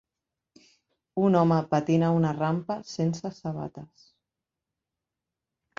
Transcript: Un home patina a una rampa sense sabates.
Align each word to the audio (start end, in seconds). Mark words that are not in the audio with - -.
Un 1.25 1.37
home 1.41 1.59
patina 1.75 2.09
a 2.09 2.17
una 2.21 2.33
rampa 2.41 2.81
sense 2.95 3.35
sabates. 3.39 4.11